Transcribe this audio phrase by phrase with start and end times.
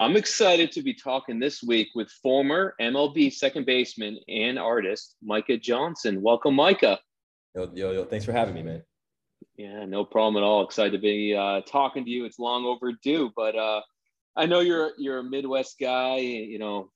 [0.00, 5.58] I'm excited to be talking this week with former MLB second baseman and artist Micah
[5.58, 6.22] Johnson.
[6.22, 6.98] Welcome, Micah.
[7.54, 8.82] Yo, yo, yo, thanks for having me, man.
[9.58, 10.64] Yeah, no problem at all.
[10.64, 12.24] Excited to be uh, talking to you.
[12.24, 13.82] It's long overdue, but uh,
[14.34, 16.16] I know you're you're a Midwest guy.
[16.16, 16.90] You know,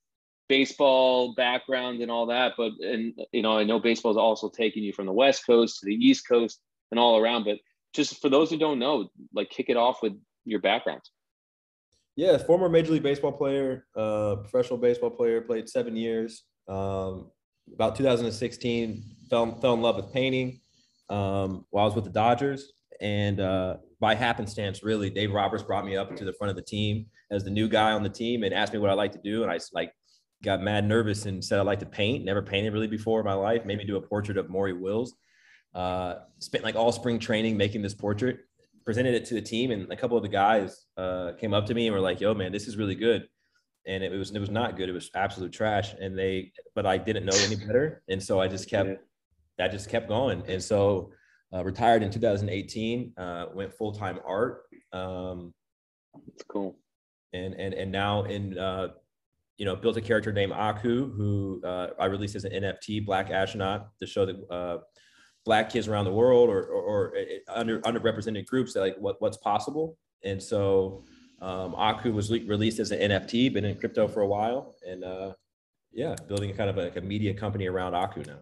[0.49, 2.55] baseball background and all that.
[2.57, 5.81] But and you know, I know baseball is also taking you from the West Coast
[5.81, 6.59] to the East Coast
[6.91, 7.45] and all around.
[7.45, 7.59] But
[7.93, 10.15] just for those who don't know, like kick it off with
[10.47, 11.03] your background.
[12.17, 16.45] Yeah, former Major League Baseball player, uh, professional baseball player, played seven years.
[16.69, 17.31] Um,
[17.73, 20.61] about 2016, fell, fell in love with painting
[21.11, 22.73] um, while I was with the Dodgers.
[23.01, 26.63] And uh, by happenstance, really, Dave Roberts brought me up to the front of the
[26.63, 29.21] team as the new guy on the team and asked me what I like to
[29.23, 29.43] do.
[29.43, 29.93] And I like
[30.45, 32.25] got mad nervous and said I like to paint.
[32.25, 33.65] Never painted really before in my life.
[33.65, 35.15] Maybe do a portrait of Maury Wills.
[35.75, 38.39] Uh, spent like all spring training making this portrait
[38.85, 41.75] presented it to the team, and a couple of the guys uh, came up to
[41.75, 43.29] me and were like, "Yo, man, this is really good."
[43.87, 44.89] And it was it was not good.
[44.89, 45.95] It was absolute trash.
[46.01, 48.91] And they, but I didn't know any better, and so I just kept
[49.59, 50.43] that just kept going.
[50.49, 51.13] And so
[51.55, 53.13] uh, retired in 2018.
[53.17, 54.63] Uh, went full time art.
[54.93, 55.55] Um,
[56.15, 56.77] That's cool.
[57.33, 58.89] And and and now in uh,
[59.57, 63.31] you know built a character named Aku, who uh, I released as an NFT, Black
[63.31, 64.79] Astronaut, to show that uh,
[65.45, 67.15] black kids around the world or, or, or
[67.49, 69.99] under underrepresented groups that like what, what's possible.
[70.25, 71.05] And so
[71.41, 75.05] um, Aku was le- released as an NFT, been in crypto for a while, and
[75.05, 75.33] uh,
[75.93, 78.41] yeah, building a kind of a, like a media company around Aku now.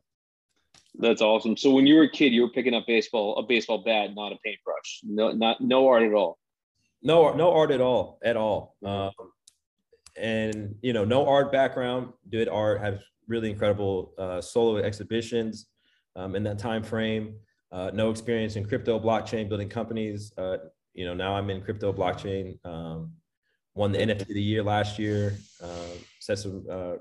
[0.95, 1.57] That's awesome.
[1.57, 4.33] So when you were a kid, you were picking up baseball, a baseball bat, not
[4.33, 5.01] a paintbrush.
[5.03, 6.39] No, not no art at all.
[7.03, 8.77] No, no art at all, at all.
[8.85, 9.11] Um,
[10.17, 12.13] and you know, no art background.
[12.29, 15.67] Did art have really incredible uh, solo exhibitions
[16.17, 17.35] um, in that time frame.
[17.71, 20.33] Uh, no experience in crypto, blockchain, building companies.
[20.37, 20.59] Uh,
[20.93, 22.59] you know, now I'm in crypto, blockchain.
[22.67, 23.13] Um,
[23.75, 25.39] won the NFT of the year last year.
[25.63, 26.95] Uh, set some uh,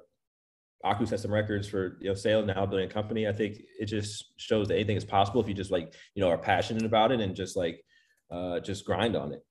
[0.83, 3.27] Aku set some records for you know sale now building a company.
[3.27, 6.30] I think it just shows that anything is possible if you just like you know
[6.30, 7.83] are passionate about it and just like
[8.32, 9.44] uh, just grind on it.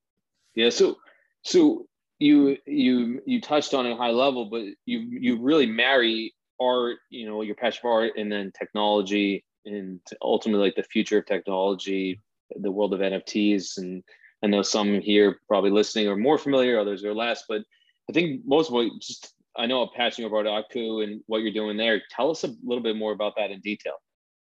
[0.55, 0.69] Yeah.
[0.69, 0.97] So
[1.43, 1.85] so
[2.19, 7.27] you you you touched on a high level, but you you really marry art, you
[7.27, 12.19] know, your passion for art, and then technology and ultimately like the future of technology,
[12.55, 13.77] the world of NFTs.
[13.77, 14.03] And
[14.43, 17.61] I know some here probably listening are more familiar, others are less, but
[18.09, 21.53] I think most of what just I know a passion about Aku and what you're
[21.53, 22.01] doing there.
[22.09, 23.95] Tell us a little bit more about that in detail.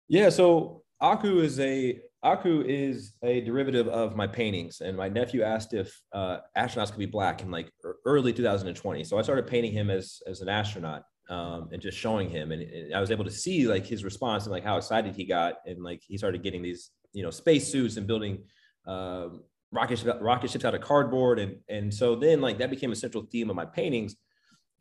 [0.08, 5.42] Yeah, so Aku is a Aku is a derivative of my paintings, and my nephew
[5.42, 7.72] asked if uh, astronauts could be black in like
[8.04, 9.04] early 2020.
[9.04, 12.52] So I started painting him as as an astronaut, um, and just showing him.
[12.52, 15.24] And, and, i was able to see like his response and like how excited he
[15.24, 15.54] got.
[15.64, 18.44] And like he started getting these you know space suits and building
[18.86, 19.28] uh,
[19.72, 21.38] rocket, rocket ships out of cardboard.
[21.38, 24.16] And and so then like that became a central theme of my paintings.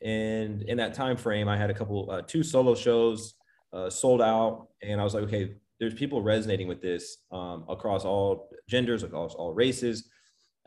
[0.01, 3.35] And in that time frame i had a couple uh, two solo shows
[3.71, 4.67] uh, sold out.
[4.81, 9.33] And i was like okay there's people resonating with this um, across all genders across
[9.33, 10.09] all races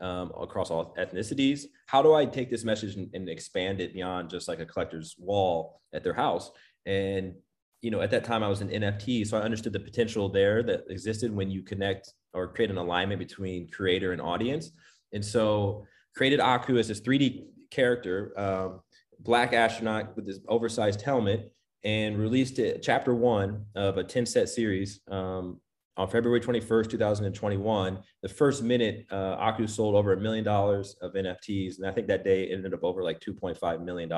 [0.03, 1.63] um, across all ethnicities.
[1.87, 5.15] How do I take this message and, and, expand it beyond just like a collector's
[5.17, 6.51] wall at their house?
[6.85, 7.35] And
[7.81, 10.61] you know, at that time I was an NFT, so I understood the potential there
[10.63, 14.71] that existed when you connect or create an alignment between creator and audience.
[15.13, 18.81] And so created Aku as this 3D character, um,
[19.19, 21.53] black astronaut with this oversized helmet,
[21.83, 25.59] and released it chapter one of a 10 set series um,
[25.95, 31.13] on February 21st, 2021, the first minute, uh, Aku sold over a million dollars of
[31.13, 31.77] NFTs.
[31.77, 34.11] And I think that day ended up over like $2.5 million.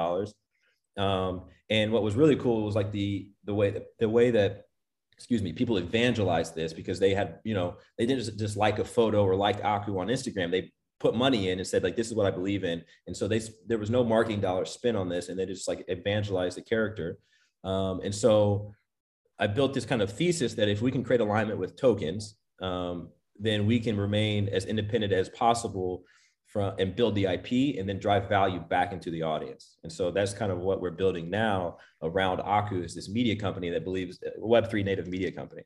[0.98, 4.64] Um, and what was really cool was like the, the way that, the way that,
[5.18, 8.80] excuse me, people evangelized this because they had, you know, they didn't just, just like
[8.80, 10.52] a photo or like Aku on Instagram.
[10.52, 10.72] They
[11.02, 12.82] put money in and said like, this is what I believe in.
[13.08, 15.86] And so they, there was no marketing dollar spent on this and they just like
[15.90, 17.18] evangelized the character.
[17.66, 18.74] Um, and so
[19.40, 23.10] I built this kind of thesis that if we can create alignment with tokens, um,
[23.38, 26.04] then we can remain as independent as possible
[26.48, 29.78] from and build the IP and then drive value back into the audience.
[29.84, 33.70] And so that's kind of what we're building now around Aku is this media company
[33.72, 35.64] that believes Web3 native media company.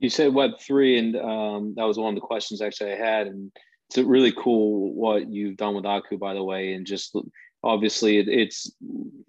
[0.00, 3.26] You said Web3, and um, that was one of the questions actually I had.
[3.28, 3.50] And
[3.88, 7.16] it's really cool what you've done with Aku, by the way, and just
[7.64, 8.72] obviously it, it's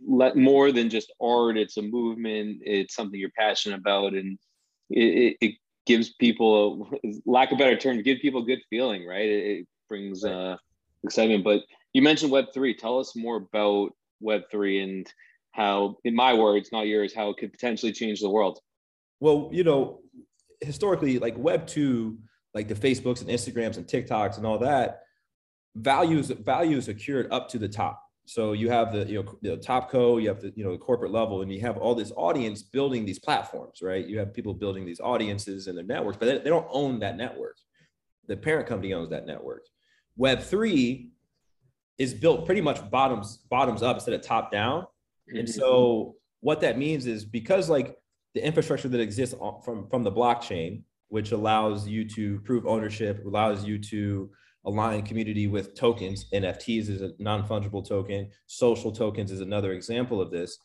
[0.08, 4.38] let more than just art it's a movement it's something you're passionate about and
[4.90, 5.56] it, it
[5.86, 9.26] gives people a lack of better term give people a good feeling right?
[9.26, 10.58] It, it brings uh
[11.04, 11.44] excitement.
[11.44, 11.62] But
[11.94, 13.92] you mentioned web3 tell us more about
[14.24, 15.14] web3 and
[15.52, 18.60] how in my words not yours how it could potentially change the world.
[19.20, 20.02] Well you know
[20.62, 22.18] historically like web 2
[22.54, 25.02] like the facebooks and instagrams and tiktoks and all that
[25.76, 28.02] values values secured up to the top.
[28.26, 30.80] So you have the you know the top co, you have the you know the
[30.80, 34.06] corporate level, and you have all this audience building these platforms, right?
[34.06, 37.18] You have people building these audiences and their networks, but they, they don't own that
[37.18, 37.58] network.
[38.28, 39.66] The parent company owns that network.
[40.18, 41.12] Web three
[42.00, 45.38] is built pretty much bottoms bottoms up instead of top down, mm-hmm.
[45.38, 47.96] and so what that means is because like
[48.34, 53.64] the infrastructure that exists from from the blockchain, which allows you to prove ownership, allows
[53.64, 54.32] you to
[54.66, 56.26] align community with tokens.
[56.34, 58.30] NFTs is a non fungible token.
[58.48, 60.58] Social tokens is another example of this,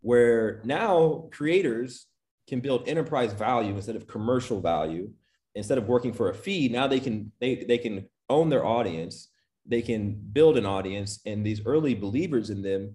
[0.00, 2.06] where now creators
[2.46, 5.10] can build enterprise value instead of commercial value.
[5.54, 9.28] Instead of working for a fee, now they can they, they can own their audience.
[9.66, 12.94] They can build an audience, and these early believers in them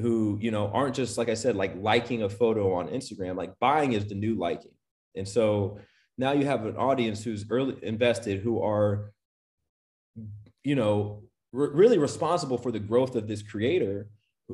[0.00, 3.36] who you know aren't just like I said, like liking a photo on Instagram.
[3.36, 4.70] Like buying is the new liking,
[5.16, 5.80] and so
[6.16, 9.12] now you have an audience who's early invested, who are
[10.68, 11.22] you know,
[11.52, 14.10] re- really responsible for the growth of this creator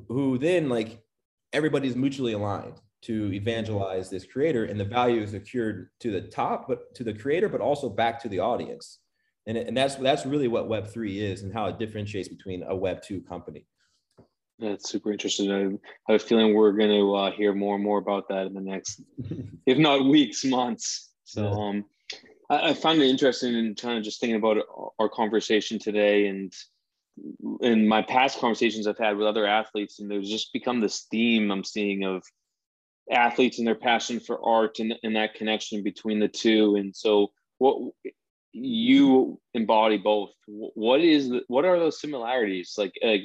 [0.07, 1.03] who then like
[1.53, 6.69] everybody's mutually aligned to evangelize this creator and the value is secured to the top
[6.69, 9.01] but to the creator but also back to the audience.
[9.47, 12.77] And, and that's that's really what web 3 is and how it differentiates between a
[12.77, 13.67] web 2 company.
[14.61, 15.51] That's super interesting.
[15.53, 18.55] I have a feeling we're going to uh, hear more and more about that in
[18.55, 19.03] the next
[19.67, 21.11] if not weeks months.
[21.25, 21.85] So um
[22.51, 24.59] I, I find it interesting in kind of just thinking about
[24.99, 26.53] our conversation today and
[27.61, 31.51] in my past conversations I've had with other athletes, and there's just become this theme
[31.51, 32.25] I'm seeing of
[33.11, 36.77] athletes and their passion for art and, and that connection between the two.
[36.77, 37.93] And so, what
[38.55, 40.31] you embody both.
[40.47, 42.75] What is the, what are those similarities?
[42.79, 43.23] Like, like,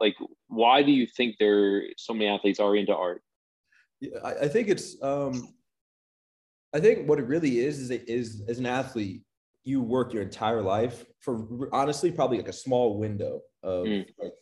[0.00, 0.16] like,
[0.48, 3.22] why do you think there so many athletes are into art?
[4.22, 5.54] I, I think it's um,
[6.74, 9.22] I think what it really is is is as an athlete,
[9.62, 14.04] you work your entire life for honestly probably like a small window of mm.
[14.20, 14.32] like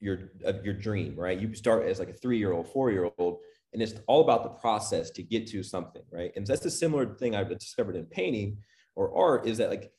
[0.00, 1.38] your of your dream, right?
[1.38, 3.38] You start as like a three year old, four year old,
[3.72, 6.30] and it's all about the process to get to something, right?
[6.36, 8.58] And that's a similar thing I've discovered in painting
[8.94, 9.90] or art is that like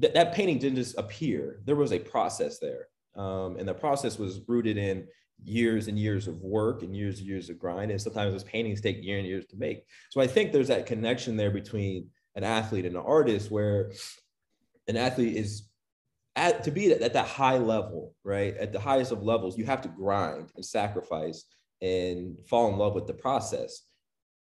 [0.00, 1.60] th- that painting didn't just appear.
[1.64, 5.06] There was a process there, um, and the process was rooted in
[5.44, 7.90] years and years of work and years and years of grind.
[7.90, 9.84] And sometimes those paintings take years and years to make.
[10.10, 13.92] So I think there's that connection there between an athlete and an artist where
[14.88, 15.68] an athlete is
[16.36, 18.56] at to be at, at that high level, right?
[18.56, 21.44] At the highest of levels, you have to grind and sacrifice
[21.82, 23.82] and fall in love with the process.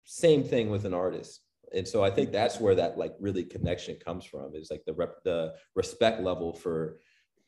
[0.05, 1.41] Same thing with an artist.
[1.75, 4.95] And so I think that's where that like really connection comes from is like the
[4.95, 7.01] rep, the respect level for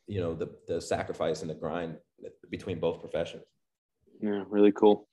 [0.06, 1.96] you know the the sacrifice and the grind
[2.50, 3.44] between both professions.
[4.20, 5.08] Yeah, really cool.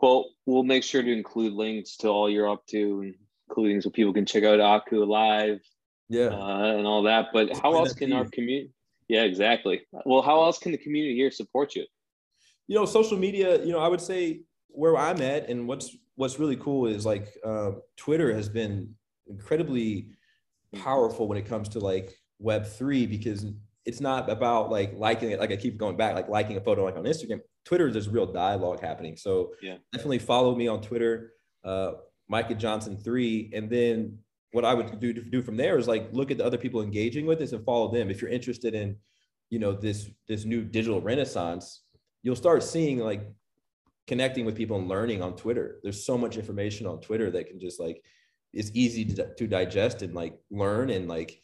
[0.00, 3.12] Well, we'll make sure to include links to all you're up to,
[3.48, 5.60] including so people can check out Aku live,
[6.08, 7.28] yeah, uh, and all that.
[7.32, 8.72] But how else can our community?
[9.08, 9.82] Yeah, exactly.
[10.04, 11.84] Well, how else can the community here support you?
[12.66, 13.62] You know, social media.
[13.64, 17.28] You know, I would say where I'm at, and what's what's really cool is like
[17.44, 18.94] uh, Twitter has been
[19.26, 20.10] incredibly
[20.76, 23.46] powerful when it comes to like Web three because
[23.84, 25.40] it's not about like liking it.
[25.40, 27.40] Like I keep going back, like liking a photo like on Instagram.
[27.64, 29.16] Twitter, there's real dialogue happening.
[29.16, 29.76] So yeah.
[29.92, 31.32] definitely follow me on Twitter,
[31.64, 31.92] uh,
[32.28, 34.18] Micah Johnson three, and then
[34.52, 36.82] what I would do to do from there is like look at the other people
[36.82, 38.10] engaging with this and follow them.
[38.10, 38.96] If you're interested in,
[39.48, 41.82] you know, this this new digital renaissance,
[42.22, 43.28] you'll start seeing like
[44.06, 45.78] connecting with people and learning on Twitter.
[45.82, 48.02] There's so much information on Twitter that can just like
[48.52, 51.42] it's easy to, to digest and like learn and like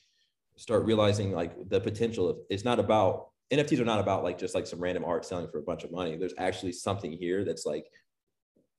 [0.56, 4.54] start realizing like the potential of it's not about NFTs are not about like just
[4.54, 6.16] like some random art selling for a bunch of money.
[6.16, 7.86] There's actually something here that's like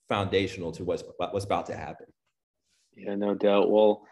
[0.10, 2.08] foundational to what's what's about to happen.
[2.96, 3.70] Yeah, no doubt.
[3.70, 4.04] Well,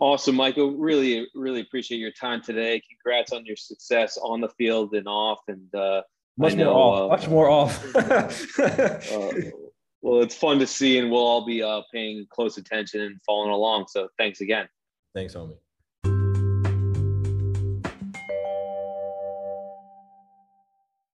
[0.00, 0.76] awesome, Michael.
[0.76, 2.82] Really, really appreciate your time today.
[2.88, 5.40] Congrats on your success on the field and off.
[5.48, 6.02] And uh,
[6.36, 7.02] much know, more off.
[7.02, 7.96] Uh, much more off.
[8.58, 9.32] uh,
[10.02, 13.52] well, it's fun to see, and we'll all be uh, paying close attention and following
[13.52, 13.86] along.
[13.88, 14.68] So, thanks again.
[15.14, 15.56] Thanks, homie.